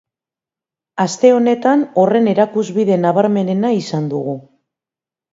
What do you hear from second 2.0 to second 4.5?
horren erakusbide nabarmenena izan dugu.